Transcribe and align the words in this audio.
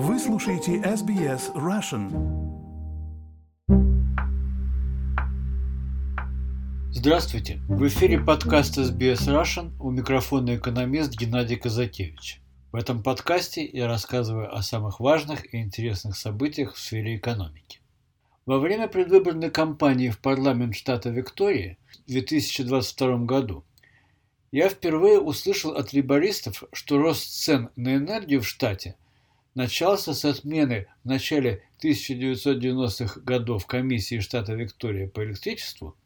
Вы 0.00 0.20
слушаете 0.20 0.76
SBS 0.76 1.52
Russian. 1.56 2.06
Здравствуйте! 6.92 7.60
В 7.66 7.84
эфире 7.88 8.20
подкаст 8.20 8.78
SBS 8.78 9.26
Russian 9.26 9.72
у 9.80 9.90
микрофона 9.90 10.54
экономист 10.54 11.18
Геннадий 11.18 11.56
Казакевич. 11.56 12.40
В 12.70 12.76
этом 12.76 13.02
подкасте 13.02 13.66
я 13.66 13.88
рассказываю 13.88 14.56
о 14.56 14.62
самых 14.62 15.00
важных 15.00 15.52
и 15.52 15.60
интересных 15.60 16.16
событиях 16.16 16.74
в 16.74 16.78
сфере 16.78 17.16
экономики. 17.16 17.80
Во 18.46 18.60
время 18.60 18.86
предвыборной 18.86 19.50
кампании 19.50 20.10
в 20.10 20.20
парламент 20.20 20.76
штата 20.76 21.10
Виктория 21.10 21.76
в 22.06 22.12
2022 22.12 23.16
году 23.24 23.64
я 24.52 24.68
впервые 24.68 25.18
услышал 25.18 25.72
от 25.72 25.92
либористов, 25.92 26.62
что 26.72 26.98
рост 26.98 27.24
цен 27.42 27.70
на 27.74 27.96
энергию 27.96 28.42
в 28.42 28.46
штате– 28.46 28.94
начался 29.58 30.14
с 30.14 30.24
отмены 30.24 30.86
в 31.02 31.08
начале 31.08 31.64
1990-х 31.82 33.20
годов 33.22 33.66
комиссии 33.66 34.20
штата 34.20 34.54
Виктория 34.54 35.08
по 35.08 35.24
электричеству 35.24 35.96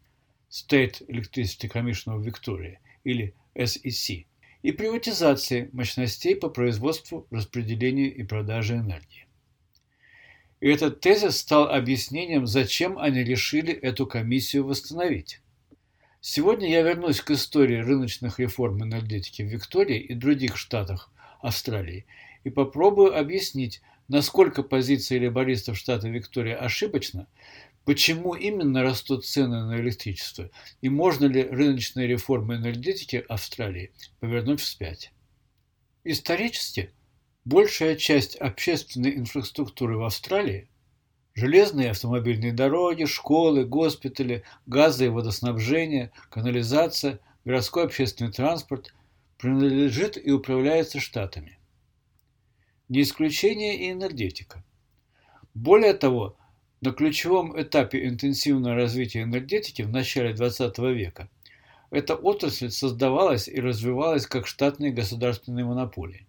State 0.50 1.06
Electricity 1.06 1.70
Commission 1.70 2.16
of 2.16 2.24
Victoria 2.24 2.78
или 3.04 3.34
SEC 3.54 4.24
и 4.62 4.72
приватизации 4.72 5.68
мощностей 5.74 6.34
по 6.34 6.48
производству, 6.48 7.26
распределению 7.30 8.16
и 8.16 8.22
продаже 8.22 8.76
энергии. 8.76 9.26
И 10.60 10.68
этот 10.68 11.00
тезис 11.00 11.36
стал 11.36 11.68
объяснением, 11.68 12.46
зачем 12.46 12.98
они 12.98 13.22
решили 13.22 13.74
эту 13.74 14.06
комиссию 14.06 14.64
восстановить. 14.64 15.42
Сегодня 16.22 16.70
я 16.70 16.80
вернусь 16.80 17.20
к 17.20 17.30
истории 17.32 17.82
рыночных 17.82 18.38
реформ 18.38 18.82
энергетики 18.82 19.42
в 19.42 19.48
Виктории 19.48 20.00
и 20.00 20.14
других 20.14 20.56
штатах 20.56 21.10
Австралии 21.42 22.06
и 22.44 22.50
попробую 22.50 23.18
объяснить, 23.18 23.80
насколько 24.08 24.62
позиция 24.62 25.20
лейбористов 25.20 25.76
штата 25.76 26.08
Виктория 26.08 26.56
ошибочна, 26.56 27.26
почему 27.84 28.34
именно 28.34 28.82
растут 28.82 29.24
цены 29.26 29.64
на 29.64 29.80
электричество 29.80 30.50
и 30.80 30.88
можно 30.88 31.26
ли 31.26 31.42
рыночные 31.42 32.06
реформы 32.06 32.56
энергетики 32.56 33.24
Австралии 33.28 33.92
повернуть 34.20 34.60
вспять. 34.60 35.12
Исторически 36.04 36.92
большая 37.44 37.96
часть 37.96 38.36
общественной 38.36 39.16
инфраструктуры 39.16 39.96
в 39.96 40.04
Австралии 40.04 40.68
Железные 41.34 41.92
автомобильные 41.92 42.52
дороги, 42.52 43.06
школы, 43.06 43.64
госпитали, 43.64 44.44
газы 44.66 45.06
и 45.06 45.08
водоснабжение, 45.08 46.12
канализация, 46.28 47.20
городской 47.46 47.84
общественный 47.84 48.32
транспорт 48.32 48.94
принадлежит 49.38 50.18
и 50.22 50.30
управляется 50.30 51.00
штатами. 51.00 51.58
Не 52.92 53.00
исключение 53.00 53.74
и 53.74 53.90
энергетика. 53.90 54.62
Более 55.54 55.94
того, 55.94 56.36
на 56.82 56.92
ключевом 56.92 57.58
этапе 57.58 58.06
интенсивного 58.06 58.74
развития 58.74 59.22
энергетики 59.22 59.80
в 59.80 59.88
начале 59.88 60.34
XX 60.34 60.92
века 60.92 61.30
эта 61.90 62.14
отрасль 62.14 62.70
создавалась 62.70 63.48
и 63.48 63.58
развивалась 63.58 64.26
как 64.26 64.46
штатные 64.46 64.92
государственные 64.92 65.64
монополии. 65.64 66.26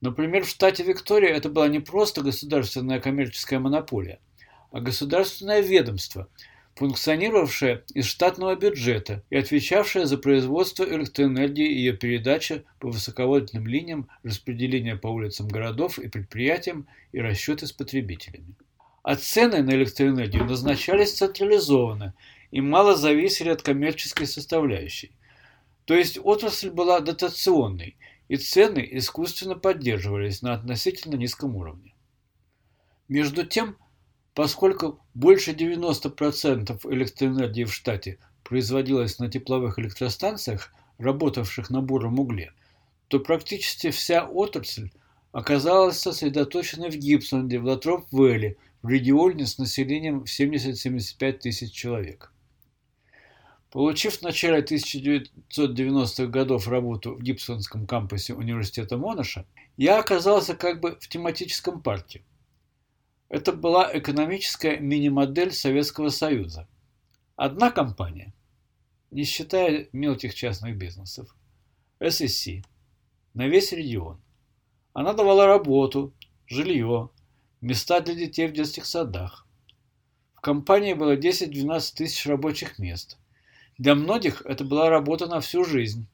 Например, 0.00 0.42
в 0.42 0.48
штате 0.48 0.82
Виктория 0.82 1.30
это 1.32 1.48
была 1.48 1.68
не 1.68 1.78
просто 1.78 2.22
государственная 2.22 2.98
коммерческая 2.98 3.60
монополия, 3.60 4.18
а 4.72 4.80
государственное 4.80 5.60
ведомство– 5.60 6.26
функционировавшая 6.78 7.82
из 7.92 8.06
штатного 8.06 8.54
бюджета 8.54 9.24
и 9.30 9.36
отвечавшая 9.36 10.06
за 10.06 10.16
производство 10.16 10.84
электроэнергии 10.84 11.66
и 11.66 11.78
ее 11.78 11.92
передачу 11.92 12.62
по 12.78 12.88
высоковольтным 12.88 13.66
линиям, 13.66 14.08
распределение 14.22 14.94
по 14.94 15.08
улицам 15.08 15.48
городов 15.48 15.98
и 15.98 16.08
предприятиям 16.08 16.86
и 17.10 17.18
расчеты 17.18 17.66
с 17.66 17.72
потребителями. 17.72 18.54
А 19.02 19.16
цены 19.16 19.62
на 19.64 19.70
электроэнергию 19.70 20.44
назначались 20.44 21.14
централизованно 21.14 22.14
и 22.52 22.60
мало 22.60 22.96
зависели 22.96 23.48
от 23.48 23.62
коммерческой 23.62 24.28
составляющей. 24.28 25.10
То 25.84 25.94
есть 25.94 26.16
отрасль 26.22 26.70
была 26.70 27.00
дотационной, 27.00 27.96
и 28.28 28.36
цены 28.36 28.86
искусственно 28.92 29.56
поддерживались 29.56 30.42
на 30.42 30.52
относительно 30.52 31.16
низком 31.16 31.56
уровне. 31.56 31.94
Между 33.08 33.44
тем, 33.44 33.76
Поскольку 34.38 35.00
больше 35.14 35.50
90% 35.50 36.92
электроэнергии 36.92 37.64
в 37.64 37.74
штате 37.74 38.20
производилось 38.44 39.18
на 39.18 39.28
тепловых 39.28 39.80
электростанциях, 39.80 40.72
работавших 40.98 41.70
на 41.70 41.82
буром 41.82 42.20
угле, 42.20 42.52
то 43.08 43.18
практически 43.18 43.90
вся 43.90 44.24
отрасль 44.24 44.92
оказалась 45.32 45.98
сосредоточена 45.98 46.88
в 46.88 46.94
Гибсонде, 46.94 47.58
в 47.58 47.66
Латроп-Вэлли, 47.66 48.58
в 48.82 48.88
регионе 48.88 49.44
с 49.44 49.58
населением 49.58 50.24
в 50.24 50.26
70-75 50.26 51.32
тысяч 51.32 51.72
человек. 51.72 52.32
Получив 53.72 54.18
в 54.18 54.22
начале 54.22 54.62
1990-х 54.62 56.26
годов 56.26 56.68
работу 56.68 57.16
в 57.16 57.22
Гибсонском 57.24 57.88
кампусе 57.88 58.34
университета 58.34 58.98
Монаша, 58.98 59.46
я 59.76 59.98
оказался 59.98 60.54
как 60.54 60.80
бы 60.80 60.96
в 61.00 61.08
тематическом 61.08 61.82
парке. 61.82 62.22
Это 63.28 63.52
была 63.52 63.90
экономическая 63.92 64.78
мини-модель 64.78 65.52
Советского 65.52 66.08
Союза. 66.08 66.66
Одна 67.36 67.70
компания, 67.70 68.32
не 69.10 69.24
считая 69.24 69.88
мелких 69.92 70.34
частных 70.34 70.76
бизнесов, 70.76 71.36
ССС, 72.00 72.62
на 73.34 73.46
весь 73.46 73.72
регион. 73.72 74.20
Она 74.94 75.12
давала 75.12 75.46
работу, 75.46 76.14
жилье, 76.46 77.10
места 77.60 78.00
для 78.00 78.14
детей 78.14 78.48
в 78.48 78.52
детских 78.52 78.86
садах. 78.86 79.46
В 80.34 80.40
компании 80.40 80.94
было 80.94 81.16
10-12 81.16 81.94
тысяч 81.96 82.26
рабочих 82.26 82.78
мест. 82.78 83.18
Для 83.76 83.94
многих 83.94 84.42
это 84.46 84.64
была 84.64 84.88
работа 84.88 85.26
на 85.26 85.40
всю 85.40 85.64
жизнь. 85.64 86.08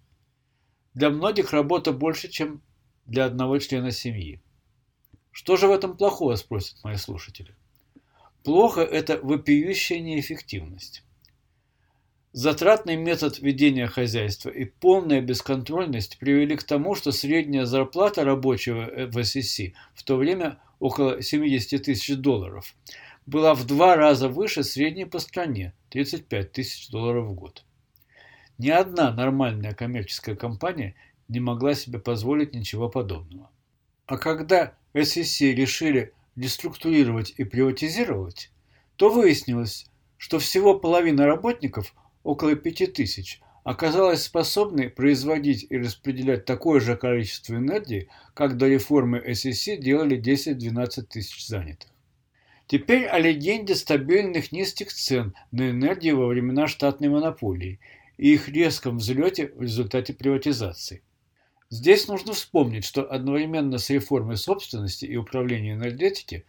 Для 0.94 1.10
многих 1.10 1.52
работа 1.52 1.92
больше, 1.92 2.28
чем 2.28 2.60
для 3.06 3.26
одного 3.26 3.58
члена 3.58 3.90
семьи. 3.90 4.40
Что 5.34 5.56
же 5.56 5.66
в 5.66 5.72
этом 5.72 5.96
плохого, 5.96 6.36
спросят 6.36 6.76
мои 6.84 6.94
слушатели. 6.94 7.56
Плохо– 8.44 8.80
это 8.82 9.18
вопиющая 9.20 9.98
неэффективность. 9.98 11.02
Затратный 12.30 12.94
метод 12.94 13.40
ведения 13.40 13.88
хозяйства 13.88 14.48
и 14.48 14.64
полная 14.64 15.20
бесконтрольность 15.20 16.18
привели 16.18 16.56
к 16.56 16.62
тому, 16.62 16.94
что 16.94 17.10
средняя 17.10 17.64
зарплата 17.64 18.24
рабочего 18.24 18.88
в 19.08 19.24
ССС 19.24 19.72
в 19.92 20.04
то 20.04 20.16
время 20.16 20.60
около 20.78 21.20
70 21.20 21.82
тысяч 21.82 22.16
долларов 22.16 22.72
была 23.26 23.54
в 23.54 23.66
два 23.66 23.96
раза 23.96 24.28
выше 24.28 24.62
средней 24.62 25.04
по 25.04 25.18
стране– 25.18 25.74
35 25.90 26.52
тысяч 26.52 26.90
долларов 26.90 27.26
в 27.26 27.34
год. 27.34 27.64
Ни 28.58 28.70
одна 28.70 29.12
нормальная 29.12 29.74
коммерческая 29.74 30.36
компания 30.36 30.94
не 31.26 31.40
могла 31.40 31.74
себе 31.74 31.98
позволить 31.98 32.54
ничего 32.54 32.88
подобного. 32.88 33.50
А 34.06 34.18
когда 34.18 34.74
ССС 34.92 35.40
решили 35.40 36.12
деструктурировать 36.36 37.32
и 37.38 37.44
приватизировать, 37.44 38.50
то 38.96 39.08
выяснилось, 39.08 39.86
что 40.18 40.38
всего 40.38 40.78
половина 40.78 41.26
работников, 41.26 41.94
около 42.22 42.54
5000, 42.54 43.40
оказалась 43.62 44.24
способной 44.24 44.90
производить 44.90 45.66
и 45.70 45.78
распределять 45.78 46.44
такое 46.44 46.80
же 46.80 46.98
количество 46.98 47.54
энергии, 47.54 48.08
как 48.34 48.58
до 48.58 48.68
реформы 48.68 49.22
ССС 49.34 49.78
делали 49.78 50.20
10-12 50.20 51.02
тысяч 51.04 51.46
занятых. 51.46 51.88
Теперь 52.66 53.06
о 53.06 53.18
легенде 53.18 53.74
стабильных 53.74 54.52
низких 54.52 54.92
цен 54.92 55.34
на 55.50 55.70
энергию 55.70 56.18
во 56.18 56.26
времена 56.26 56.66
штатной 56.66 57.08
монополии 57.08 57.80
и 58.18 58.34
их 58.34 58.48
резком 58.50 58.98
взлете 58.98 59.46
в 59.56 59.62
результате 59.62 60.12
приватизации– 60.12 61.02
Здесь 61.74 62.06
нужно 62.06 62.34
вспомнить, 62.34 62.84
что 62.84 63.02
одновременно 63.02 63.78
с 63.78 63.90
реформой 63.90 64.36
собственности 64.36 65.06
и 65.06 65.16
управления 65.16 65.72
энергетики 65.72 66.44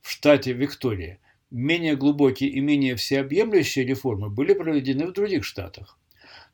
в 0.00 0.10
штате 0.10 0.54
Виктория 0.54 1.18
менее 1.50 1.96
глубокие 1.96 2.48
и 2.48 2.60
менее 2.60 2.96
всеобъемлющие 2.96 3.84
реформы 3.84 4.30
были 4.30 4.54
проведены 4.54 5.06
в 5.06 5.12
других 5.12 5.44
штатах. 5.44 5.98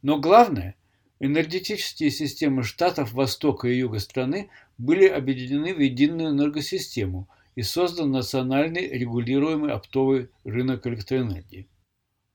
Но 0.03 0.19
главное, 0.19 0.75
энергетические 1.21 2.11
системы 2.11 2.65
штатов 2.65 3.13
Востока 3.13 3.69
и 3.69 3.79
Юга 3.79 4.01
страны 4.01 4.51
были 4.77 5.07
объединены 5.07 5.73
в 5.73 5.79
единую 5.79 6.31
энергосистему 6.31 7.29
и 7.55 7.63
создан 7.63 8.11
национальный 8.11 8.89
регулируемый 8.89 9.71
оптовый 9.73 10.31
рынок 10.43 10.85
электроэнергии. 10.89 11.69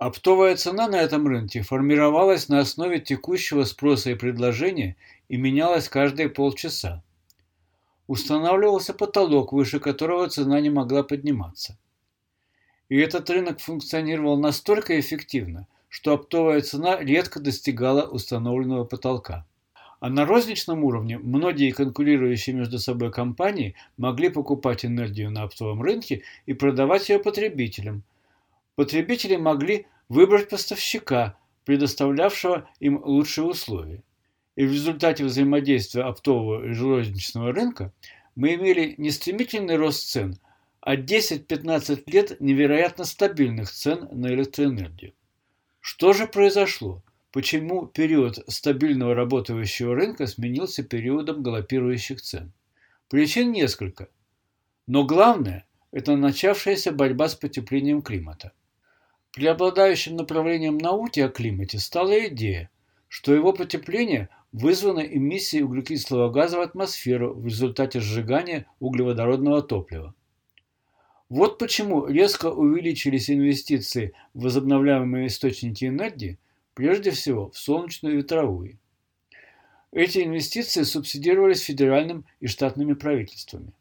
Оптовая 0.01 0.55
цена 0.55 0.87
на 0.87 0.95
этом 0.95 1.27
рынке 1.27 1.61
формировалась 1.61 2.49
на 2.49 2.57
основе 2.57 2.99
текущего 2.99 3.65
спроса 3.65 4.09
и 4.09 4.15
предложения 4.15 4.95
и 5.29 5.37
менялась 5.37 5.89
каждые 5.89 6.27
полчаса. 6.27 7.03
Устанавливался 8.07 8.95
потолок, 8.95 9.53
выше 9.53 9.79
которого 9.79 10.27
цена 10.27 10.59
не 10.59 10.71
могла 10.71 11.03
подниматься. 11.03 11.77
И 12.89 12.97
этот 12.97 13.29
рынок 13.29 13.59
функционировал 13.59 14.39
настолько 14.39 14.99
эффективно, 14.99 15.67
что 15.87 16.13
оптовая 16.13 16.61
цена 16.61 16.97
редко 16.97 17.39
достигала 17.39 18.01
установленного 18.01 18.85
потолка. 18.85 19.45
А 19.99 20.09
на 20.09 20.25
розничном 20.25 20.83
уровне 20.83 21.19
многие 21.19 21.69
конкурирующие 21.69 22.55
между 22.55 22.79
собой 22.79 23.11
компании 23.11 23.75
могли 23.97 24.29
покупать 24.29 24.83
энергию 24.83 25.29
на 25.29 25.43
оптовом 25.43 25.83
рынке 25.83 26.23
и 26.47 26.53
продавать 26.53 27.07
ее 27.09 27.19
потребителям. 27.19 28.03
Потребители 28.75 29.35
могли 29.35 29.87
выбрать 30.09 30.49
поставщика, 30.49 31.37
предоставлявшего 31.65 32.69
им 32.79 33.01
лучшие 33.03 33.45
условия. 33.45 34.03
И 34.55 34.65
в 34.65 34.71
результате 34.71 35.23
взаимодействия 35.23 36.03
оптового 36.03 36.65
и 36.65 36.73
розничного 36.73 37.53
рынка 37.53 37.93
мы 38.35 38.55
имели 38.55 38.95
не 38.97 39.11
стремительный 39.11 39.75
рост 39.75 40.09
цен, 40.09 40.37
а 40.81 40.95
10-15 40.95 42.03
лет 42.07 42.41
невероятно 42.41 43.05
стабильных 43.05 43.71
цен 43.71 44.07
на 44.11 44.27
электроэнергию. 44.27 45.13
Что 45.79 46.13
же 46.13 46.27
произошло? 46.27 47.03
Почему 47.31 47.87
период 47.87 48.39
стабильного 48.47 49.15
работающего 49.15 49.95
рынка 49.95 50.27
сменился 50.27 50.83
периодом 50.83 51.43
галопирующих 51.43 52.21
цен? 52.21 52.51
Причин 53.09 53.51
несколько. 53.51 54.09
Но 54.87 55.05
главное– 55.05 55.65
это 55.91 56.15
начавшаяся 56.15 56.91
борьба 56.91 57.29
с 57.29 57.35
потеплением 57.35 58.01
климата. 58.01 58.51
Преобладающим 59.33 60.15
направлением 60.15 60.77
науки 60.77 61.19
о 61.19 61.29
климате 61.29 61.79
стала 61.79 62.27
идея, 62.27 62.69
что 63.07 63.33
его 63.33 63.53
потепление 63.53 64.29
вызвано 64.51 64.99
эмиссией 64.99 65.63
углекислого 65.63 66.29
газа 66.29 66.57
в 66.57 66.61
атмосферу 66.61 67.33
в 67.33 67.45
результате 67.45 67.99
сжигания 67.99 68.65
углеводородного 68.79 69.61
топлива. 69.61 70.13
Вот 71.29 71.57
почему 71.57 72.07
резко 72.07 72.47
увеличились 72.47 73.29
инвестиции 73.29 74.13
в 74.33 74.43
возобновляемые 74.43 75.27
источники 75.27 75.85
энергии– 75.85 76.37
прежде 76.73 77.11
всего 77.11 77.49
в 77.49 77.57
солнечную 77.57 78.15
и 78.15 78.17
ветровую. 78.17 78.79
Эти 79.91 80.23
инвестиции 80.23 80.83
субсидировались 80.83 81.61
федеральным 81.61 82.25
и 82.39 82.47
штатными 82.47 82.93
правительствами. 82.93 83.73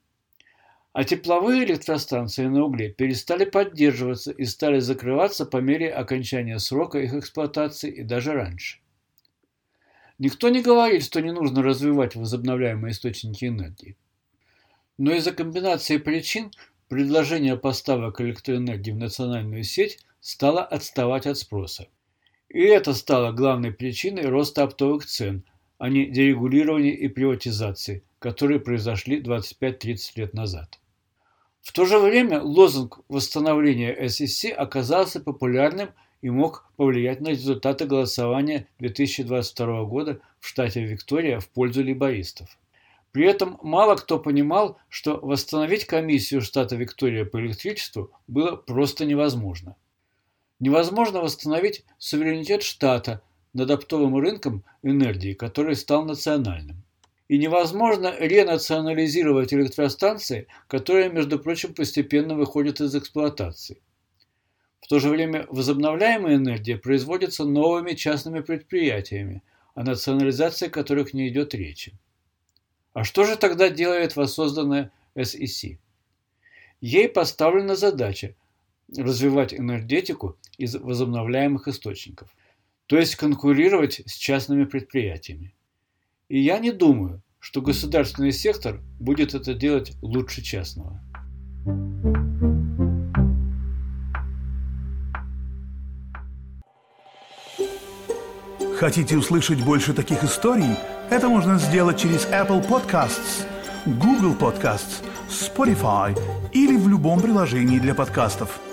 А 0.93 1.05
тепловые 1.05 1.65
электростанции 1.65 2.47
на 2.47 2.65
угле 2.65 2.91
перестали 2.91 3.45
поддерживаться 3.45 4.33
и 4.33 4.45
стали 4.45 4.81
закрываться 4.81 5.47
по 5.47 5.59
мере 5.59 5.89
окончания 5.91 6.59
срока 6.59 6.99
их 6.99 7.15
эксплуатации 7.15 7.91
и 7.91 8.03
даже 8.03 8.33
раньше. 8.33 8.81
Никто 10.19 10.49
не 10.49 10.63
говорит, 10.63 11.05
что 11.05 11.23
не 11.23 11.33
нужно 11.33 11.63
развивать 11.63 12.17
возобновляемые 12.17 12.93
источники 12.93 13.45
энергии. 13.45 13.97
Но 14.99 15.13
из-за 15.13 15.33
комбинации 15.33 15.97
причин 15.97 16.51
предложение 16.89 17.57
поставок 17.57 18.21
электроэнергии 18.21 18.91
в 18.91 18.99
национальную 18.99 19.63
сеть 19.63 20.05
стало 20.21 20.63
отставать 20.63 21.27
от 21.27 21.39
спроса. 21.39 21.87
И 22.49 22.61
это 22.61 22.95
стало 22.95 23.33
главной 23.33 23.73
причиной 23.73 24.27
роста 24.27 24.65
оптовых 24.65 25.07
цен, 25.07 25.45
а 25.79 25.89
не 25.89 26.07
дерегулирования 26.07 26.95
и 26.95 27.09
приватизации, 27.09 28.03
которые 28.21 28.61
произошли 28.61 29.21
25-30 29.21 29.99
лет 30.15 30.35
назад. 30.35 30.79
В 31.63 31.73
то 31.73 31.85
же 31.85 31.99
время 31.99 32.41
лозунг 32.41 33.01
восстановления 33.09 34.09
ССС 34.09 34.47
оказался 34.57 35.21
популярным 35.21 35.91
и 36.23 36.31
мог 36.31 36.67
повлиять 36.77 37.21
на 37.21 37.29
результаты 37.29 37.87
голосования 37.87 38.69
2022 38.79 39.85
года 39.85 40.21
в 40.39 40.47
штате 40.47 40.85
Виктория 40.85 41.41
в 41.41 41.49
пользу 41.49 41.83
либористов. 41.83 42.59
При 43.13 43.27
этом 43.27 43.59
мало 43.63 43.97
кто 43.97 44.19
понимал, 44.19 44.79
что 44.89 45.19
восстановить 45.19 45.87
комиссию 45.87 46.43
штата 46.43 46.77
Виктория 46.77 47.25
по 47.25 47.41
электричеству 47.41 48.13
было 48.29 48.55
просто 48.55 49.05
невозможно. 49.05 49.77
Невозможно 50.61 51.21
восстановить 51.21 51.85
суверенитет 51.99 52.63
штата 52.63 53.23
над 53.53 53.71
оптовым 53.71 54.17
рынком 54.17 54.63
энергии, 54.83 55.33
который 55.33 55.75
стал 55.75 56.05
национальным. 56.05 56.85
И 57.31 57.39
невозможно 57.39 58.13
ренационализировать 58.19 59.55
электростанции, 59.55 60.49
которые, 60.67 61.11
между 61.11 61.39
прочим, 61.39 61.75
постепенно 61.75 62.35
выходят 62.35 62.81
из 62.81 62.93
эксплуатации. 62.97 63.81
В 64.81 64.89
то 64.89 64.99
же 64.99 65.11
время 65.11 65.47
возобновляемая 65.49 66.35
энергия 66.35 66.77
производится 66.77 67.45
новыми 67.45 67.93
частными 67.93 68.41
предприятиями, 68.41 69.45
о 69.77 69.85
национализации 69.85 70.67
которых 70.67 71.15
не 71.15 71.29
идет 71.29 71.55
речи. 71.55 71.93
А 72.95 73.05
что 73.05 73.23
же 73.23 73.37
тогда 73.37 73.69
делает 73.69 74.17
воссозданная 74.17 74.91
СИС? 75.17 75.79
Ей 76.81 77.09
поставлена 77.09 77.77
задача 77.77 78.35
развивать 78.97 79.55
энергетику 79.55 80.37
из 80.59 80.75
возобновляемых 80.75 81.69
источников, 81.69 82.35
то 82.87 82.99
есть 82.99 83.15
конкурировать 83.15 84.03
с 84.05 84.15
частными 84.15 84.65
предприятиями. 84.65 85.55
И 86.31 86.39
я 86.39 86.61
не 86.61 86.71
думаю, 86.71 87.23
что 87.41 87.61
государственный 87.61 88.31
сектор 88.31 88.81
будет 89.01 89.35
это 89.35 89.53
делать 89.53 89.95
лучше 90.01 90.43
частного. 90.43 91.03
Хотите 98.77 99.17
услышать 99.17 99.65
больше 99.65 99.93
таких 99.93 100.23
историй? 100.23 100.77
Это 101.11 101.29
можно 101.29 101.59
сделать 101.59 101.99
через 101.99 102.27
Apple 102.27 102.65
Podcasts, 102.65 103.45
Google 103.85 104.37
Podcasts, 104.37 105.03
Spotify 105.29 106.17
или 106.53 106.77
в 106.77 106.87
любом 106.87 107.21
приложении 107.21 107.81
для 107.81 107.97
подкастов– 107.97 108.61